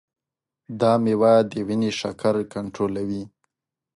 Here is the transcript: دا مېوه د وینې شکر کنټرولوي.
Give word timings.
دا 0.79 0.91
مېوه 1.03 1.33
د 1.51 1.53
وینې 1.67 1.91
شکر 1.99 2.35
کنټرولوي. 2.53 3.23